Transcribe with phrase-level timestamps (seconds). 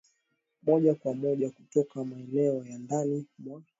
[0.63, 3.61] moja kwa moja kutoka maeneo ya ndani mwa